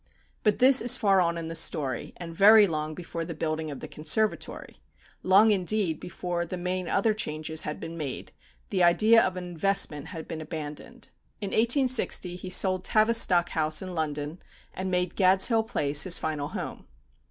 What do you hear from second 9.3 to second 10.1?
an investment